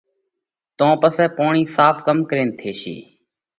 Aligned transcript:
تو 0.77 0.87
پسئہ 1.01 1.25
پوڻِي 1.37 1.63
ساڦ 1.75 1.95
ڪم 2.05 2.17
ڪرينَ 2.29 2.49
ٿيشي؟ 2.59 2.95